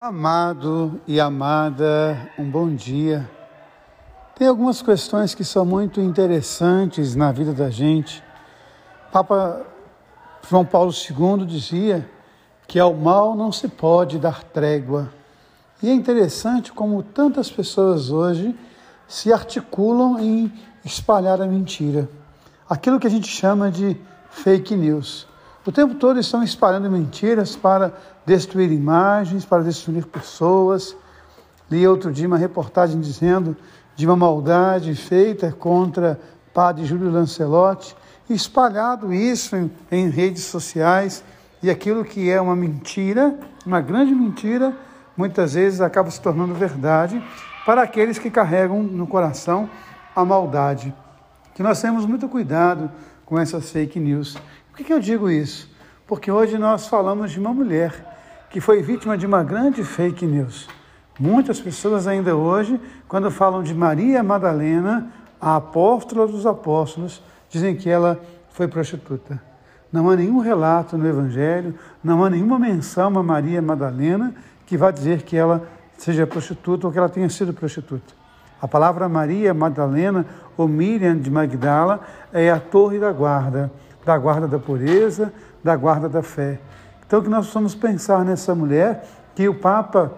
Amado 0.00 1.00
e 1.08 1.18
amada, 1.18 2.30
um 2.38 2.48
bom 2.48 2.72
dia. 2.72 3.28
Tem 4.36 4.46
algumas 4.46 4.80
questões 4.80 5.34
que 5.34 5.42
são 5.42 5.64
muito 5.64 6.00
interessantes 6.00 7.16
na 7.16 7.32
vida 7.32 7.52
da 7.52 7.68
gente. 7.68 8.22
Papa 9.10 9.66
João 10.48 10.64
Paulo 10.64 10.92
II 10.92 11.44
dizia 11.44 12.08
que 12.68 12.78
ao 12.78 12.94
mal 12.94 13.34
não 13.34 13.50
se 13.50 13.66
pode 13.66 14.20
dar 14.20 14.44
trégua. 14.44 15.12
E 15.82 15.90
é 15.90 15.92
interessante 15.92 16.72
como 16.72 17.02
tantas 17.02 17.50
pessoas 17.50 18.08
hoje 18.08 18.56
se 19.08 19.32
articulam 19.32 20.20
em 20.20 20.52
espalhar 20.84 21.42
a 21.42 21.46
mentira. 21.46 22.08
Aquilo 22.70 23.00
que 23.00 23.06
a 23.08 23.10
gente 23.10 23.26
chama 23.26 23.68
de 23.68 24.00
fake 24.30 24.76
news. 24.76 25.27
O 25.68 25.70
tempo 25.70 25.96
todo 25.96 26.18
estão 26.18 26.42
espalhando 26.42 26.90
mentiras 26.90 27.54
para 27.54 27.92
destruir 28.24 28.72
imagens, 28.72 29.44
para 29.44 29.62
destruir 29.62 30.06
pessoas. 30.06 30.96
Li 31.70 31.86
outro 31.86 32.10
dia 32.10 32.26
uma 32.26 32.38
reportagem 32.38 32.98
dizendo 32.98 33.54
de 33.94 34.06
uma 34.06 34.16
maldade 34.16 34.94
feita 34.94 35.52
contra 35.52 36.18
padre 36.54 36.86
Júlio 36.86 37.10
Lancelotti, 37.10 37.94
espalhado 38.30 39.12
isso 39.12 39.56
em, 39.56 39.70
em 39.92 40.08
redes 40.08 40.44
sociais, 40.44 41.22
e 41.62 41.68
aquilo 41.68 42.02
que 42.02 42.30
é 42.30 42.40
uma 42.40 42.56
mentira, 42.56 43.38
uma 43.66 43.82
grande 43.82 44.14
mentira, 44.14 44.74
muitas 45.14 45.52
vezes 45.52 45.82
acaba 45.82 46.10
se 46.10 46.22
tornando 46.22 46.54
verdade 46.54 47.22
para 47.66 47.82
aqueles 47.82 48.18
que 48.18 48.30
carregam 48.30 48.82
no 48.82 49.06
coração 49.06 49.68
a 50.16 50.24
maldade. 50.24 50.94
Que 51.58 51.62
nós 51.64 51.82
temos 51.82 52.06
muito 52.06 52.28
cuidado 52.28 52.88
com 53.26 53.36
essas 53.36 53.72
fake 53.72 53.98
news 53.98 54.38
por 54.70 54.86
que 54.86 54.92
eu 54.92 55.00
digo 55.00 55.28
isso? 55.28 55.68
Porque 56.06 56.30
hoje 56.30 56.56
nós 56.56 56.86
falamos 56.86 57.32
de 57.32 57.40
uma 57.40 57.52
mulher 57.52 58.46
que 58.48 58.60
foi 58.60 58.80
vítima 58.80 59.18
de 59.18 59.26
uma 59.26 59.42
grande 59.42 59.82
fake 59.82 60.24
news. 60.24 60.68
Muitas 61.18 61.60
pessoas 61.60 62.06
ainda 62.06 62.36
hoje, 62.36 62.80
quando 63.08 63.28
falam 63.28 63.60
de 63.60 63.74
Maria 63.74 64.22
Madalena, 64.22 65.10
a 65.40 65.56
apóstola 65.56 66.28
dos 66.28 66.46
apóstolos, 66.46 67.20
dizem 67.50 67.74
que 67.74 67.90
ela 67.90 68.20
foi 68.50 68.68
prostituta. 68.68 69.42
Não 69.92 70.08
há 70.08 70.14
nenhum 70.14 70.38
relato 70.38 70.96
no 70.96 71.08
Evangelho, 71.08 71.74
não 72.04 72.24
há 72.24 72.30
nenhuma 72.30 72.56
menção 72.56 73.18
a 73.18 73.22
Maria 73.24 73.60
Madalena 73.60 74.32
que 74.64 74.76
vá 74.76 74.92
dizer 74.92 75.22
que 75.22 75.36
ela 75.36 75.68
seja 75.96 76.24
prostituta 76.24 76.86
ou 76.86 76.92
que 76.92 76.98
ela 77.00 77.08
tenha 77.08 77.28
sido 77.28 77.52
prostituta. 77.52 78.17
A 78.60 78.66
palavra 78.66 79.08
Maria 79.08 79.54
Madalena 79.54 80.26
ou 80.56 80.66
Miriam 80.66 81.16
de 81.16 81.30
Magdala 81.30 82.00
é 82.32 82.50
a 82.50 82.58
torre 82.58 82.98
da 82.98 83.12
guarda 83.12 83.70
da 84.08 84.16
guarda 84.16 84.48
da 84.48 84.58
pureza, 84.58 85.30
da 85.62 85.76
guarda 85.76 86.08
da 86.08 86.22
fé. 86.22 86.58
Então, 87.06 87.20
que 87.20 87.28
nós 87.28 87.40
precisamos 87.40 87.74
pensar 87.74 88.24
nessa 88.24 88.54
mulher 88.54 89.06
que 89.34 89.46
o 89.46 89.54
Papa 89.54 90.12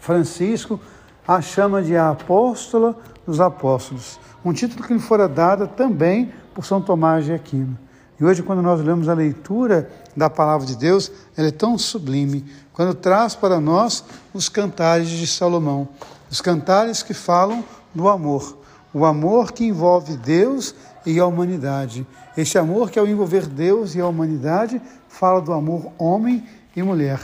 Francisco 0.00 0.78
a 1.26 1.40
chama 1.40 1.80
de 1.80 1.96
a 1.96 2.10
apóstola 2.10 2.94
dos 3.26 3.40
apóstolos, 3.40 4.20
um 4.44 4.52
título 4.52 4.86
que 4.86 4.92
lhe 4.92 5.00
fora 5.00 5.26
dado 5.26 5.66
também 5.66 6.30
por 6.52 6.66
São 6.66 6.82
Tomás 6.82 7.24
de 7.24 7.32
Aquino. 7.32 7.78
E 8.20 8.24
hoje, 8.24 8.42
quando 8.42 8.62
nós 8.62 8.80
lemos 8.80 9.08
a 9.08 9.14
leitura 9.14 9.90
da 10.16 10.28
palavra 10.30 10.66
de 10.66 10.76
Deus, 10.76 11.10
ela 11.36 11.48
é 11.48 11.52
tão 11.52 11.76
sublime, 11.76 12.44
quando 12.72 12.94
traz 12.94 13.34
para 13.34 13.60
nós 13.60 14.04
os 14.32 14.48
cantares 14.48 15.08
de 15.08 15.26
Salomão, 15.26 15.88
os 16.30 16.40
cantares 16.40 17.02
que 17.02 17.14
falam 17.14 17.64
do 17.94 18.08
amor, 18.08 18.56
o 18.92 19.04
amor 19.04 19.52
que 19.52 19.64
envolve 19.64 20.16
Deus 20.16 20.74
e 21.04 21.18
a 21.18 21.26
humanidade. 21.26 22.06
Este 22.36 22.58
amor 22.58 22.90
que 22.90 22.98
ao 22.98 23.06
envolver 23.06 23.46
Deus 23.46 23.94
e 23.94 24.00
a 24.00 24.06
humanidade 24.06 24.80
fala 25.08 25.40
do 25.40 25.52
amor 25.52 25.92
homem 25.98 26.44
e 26.74 26.82
mulher. 26.82 27.20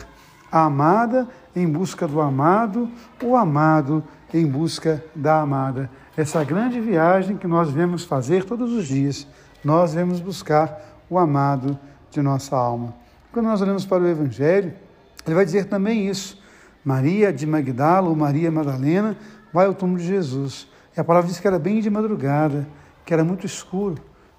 A 0.51 0.65
amada 0.65 1.29
em 1.55 1.69
busca 1.69 2.07
do 2.07 2.21
amado, 2.21 2.89
o 3.23 3.37
amado 3.37 4.03
em 4.33 4.47
busca 4.47 5.05
da 5.15 5.41
amada. 5.41 5.91
Essa 6.17 6.43
grande 6.45 6.81
viagem 6.81 7.37
que 7.37 7.47
nós 7.47 7.71
vemos 7.71 8.05
fazer 8.05 8.45
todos 8.45 8.73
os 8.73 8.87
dias, 8.87 9.27
nós 9.65 9.95
vemos 9.95 10.21
buscar 10.21 10.81
o 11.11 11.19
amado 11.19 11.79
de 12.11 12.23
nossa 12.23 12.57
alma. 12.57 12.95
Quando 13.33 13.47
nós 13.47 13.61
olhamos 13.61 13.85
para 13.85 14.03
o 14.03 14.09
Evangelho, 14.09 14.73
ele 15.27 15.35
vai 15.35 15.45
dizer 15.45 15.67
também 15.67 16.09
isso. 16.09 16.41
Maria 16.85 17.33
de 17.33 17.47
Magdala 17.47 18.09
ou 18.09 18.17
Maria 18.17 18.51
Madalena 18.51 19.17
vai 19.53 19.67
ao 19.67 19.75
túmulo 19.75 19.99
de 19.99 20.07
Jesus. 20.07 20.69
E 20.97 21.01
a 21.01 21.05
palavra 21.05 21.29
diz 21.29 21.39
que 21.39 21.47
era 21.47 21.59
bem 21.59 21.81
de 21.81 21.91
madrugada 21.91 22.67
que 23.09 23.15
era 23.15 23.25
muito 23.25 23.47
escuro. 23.47 23.97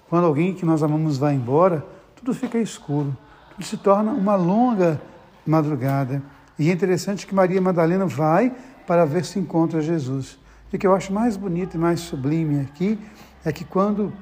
Quando 0.08 0.26
alguém 0.26 0.54
que 0.54 0.64
nós 0.64 0.80
amamos 0.80 1.18
vai 1.18 1.34
embora, 1.34 1.84
tudo 2.14 2.32
fica 2.32 2.56
escuro, 2.56 3.16
tudo 3.50 3.64
se 3.64 3.76
torna 3.76 4.12
uma 4.12 4.36
longa 4.36 5.00
madrugada. 5.46 6.22
E 6.58 6.68
é 6.70 6.72
interessante 6.72 7.26
que 7.26 7.34
Maria 7.34 7.60
Madalena 7.60 8.06
vai 8.06 8.52
para 8.86 9.04
ver 9.04 9.24
se 9.24 9.38
encontra 9.38 9.80
Jesus. 9.80 10.38
E 10.72 10.76
o 10.76 10.78
que 10.78 10.86
eu 10.86 10.94
acho 10.94 11.12
mais 11.12 11.36
bonito 11.36 11.74
e 11.74 11.78
mais 11.78 12.00
sublime 12.00 12.60
aqui 12.60 12.98
é 13.44 13.50
que 13.50 13.64
quando 13.64 14.12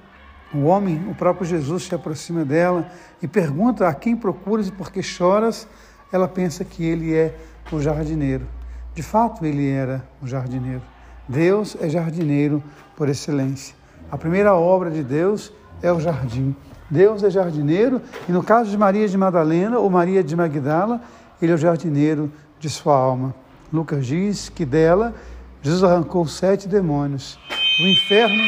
o 0.52 0.64
homem, 0.64 1.06
o 1.10 1.14
próprio 1.14 1.46
Jesus, 1.46 1.84
se 1.84 1.94
aproxima 1.94 2.44
dela 2.44 2.90
e 3.20 3.28
pergunta 3.28 3.86
a 3.86 3.94
quem 3.94 4.16
procuras 4.16 4.68
e 4.68 4.72
por 4.72 4.90
que 4.90 5.02
choras, 5.02 5.68
ela 6.12 6.26
pensa 6.26 6.64
que 6.64 6.84
ele 6.84 7.14
é 7.14 7.36
o 7.70 7.80
jardineiro. 7.80 8.46
De 8.94 9.02
fato, 9.02 9.44
ele 9.44 9.68
era 9.68 10.04
o 10.22 10.26
jardineiro. 10.26 10.82
Deus 11.28 11.76
é 11.80 11.88
jardineiro 11.88 12.62
por 12.96 13.08
excelência. 13.08 13.74
A 14.10 14.16
primeira 14.16 14.54
obra 14.54 14.90
de 14.90 15.02
Deus 15.02 15.52
é 15.82 15.92
o 15.92 16.00
jardim. 16.00 16.56
Deus 16.90 17.22
é 17.22 17.30
jardineiro 17.30 18.00
e 18.28 18.32
no 18.32 18.42
caso 18.42 18.70
de 18.70 18.78
Maria 18.78 19.06
de 19.06 19.16
Madalena 19.16 19.78
ou 19.78 19.90
Maria 19.90 20.24
de 20.24 20.34
Magdala, 20.34 21.00
ele 21.40 21.52
é 21.52 21.54
o 21.54 21.58
jardineiro 21.58 22.32
de 22.58 22.68
sua 22.70 22.96
alma. 22.96 23.34
Lucas 23.72 24.06
diz 24.06 24.48
que 24.48 24.64
dela 24.64 25.14
Jesus 25.62 25.82
arrancou 25.84 26.26
sete 26.26 26.66
demônios. 26.66 27.38
O 27.80 27.86
inferno 27.86 28.42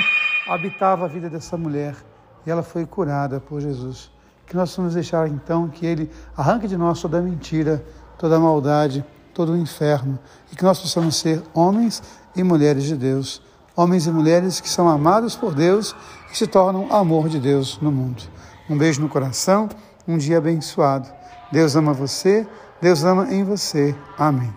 habitava 0.49 1.05
a 1.05 1.09
vida 1.09 1.29
dessa 1.29 1.57
mulher 1.57 1.95
e 2.47 2.51
ela 2.51 2.63
foi 2.63 2.87
curada 2.87 3.41
por 3.41 3.61
Jesus. 3.61 4.11
Que 4.47 4.57
nós 4.57 4.75
vamos 4.75 4.95
deixar 4.95 5.29
então 5.29 5.69
que 5.69 5.85
ele 5.85 6.11
arranque 6.37 6.67
de 6.67 6.77
nós 6.77 7.01
toda 7.01 7.19
a 7.19 7.23
mentira, 7.23 7.85
toda 8.19 8.37
a 8.37 8.41
maldade, 8.41 9.05
todo 9.35 9.53
o 9.53 9.57
inferno 9.57 10.19
e 10.53 10.57
que 10.57 10.65
nós 10.65 10.81
possamos 10.81 11.17
ser 11.17 11.43
homens 11.53 12.03
e 12.35 12.43
mulheres 12.43 12.85
de 12.85 12.97
Deus 12.97 13.43
homens 13.77 14.07
e 14.07 14.11
mulheres 14.11 14.61
que 14.61 14.69
são 14.69 14.89
amados 14.89 15.35
por 15.35 15.55
Deus 15.55 15.95
e 16.33 16.37
se 16.37 16.47
tornam 16.47 16.93
amor 16.93 17.29
de 17.29 17.39
Deus 17.39 17.79
no 17.81 17.91
mundo. 17.91 18.23
Um 18.69 18.77
beijo 18.77 19.01
no 19.01 19.09
coração, 19.09 19.69
um 20.07 20.17
dia 20.17 20.39
abençoado. 20.39 21.09
Deus 21.51 21.75
ama 21.75 21.93
você, 21.93 22.47
Deus 22.81 23.05
ama 23.05 23.33
em 23.33 23.43
você. 23.43 23.95
Amém. 24.17 24.53